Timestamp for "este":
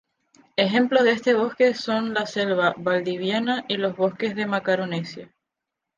1.11-1.35